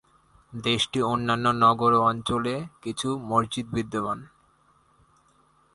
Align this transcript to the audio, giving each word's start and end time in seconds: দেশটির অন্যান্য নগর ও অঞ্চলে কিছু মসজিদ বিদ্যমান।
দেশটির 0.53 1.03
অন্যান্য 1.03 1.45
নগর 1.63 1.91
ও 1.93 2.01
অঞ্চলে 2.01 2.55
কিছু 2.81 3.09
মসজিদ 3.29 3.65
বিদ্যমান। 3.73 4.19